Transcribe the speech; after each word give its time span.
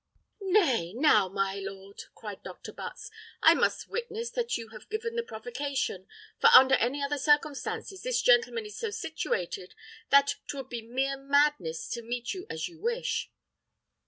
"Nay, 0.49 0.93
now, 0.95 1.29
my 1.29 1.59
lord!" 1.59 2.05
cried 2.15 2.41
Dr. 2.41 2.73
Butts, 2.73 3.11
"I 3.43 3.53
must 3.53 3.87
witness 3.87 4.31
that 4.31 4.57
you 4.57 4.69
have 4.69 4.89
given 4.89 5.15
the 5.15 5.21
provocation; 5.21 6.07
for 6.39 6.47
under 6.55 6.73
any 6.73 7.03
other 7.03 7.19
circumstances, 7.19 8.01
this 8.01 8.19
gentleman 8.23 8.65
is 8.65 8.79
so 8.79 8.89
situated 8.89 9.75
that 10.09 10.37
'twould 10.47 10.69
be 10.69 10.81
mere 10.81 11.17
madness 11.17 11.87
to 11.89 12.01
meet 12.01 12.33
you 12.33 12.47
as 12.49 12.67
you 12.67 12.79
wish." 12.79 13.29